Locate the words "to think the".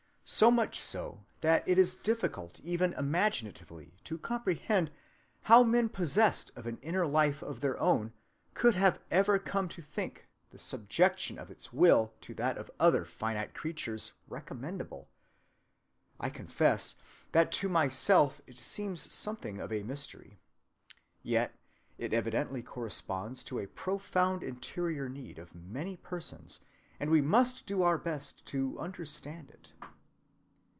9.67-10.57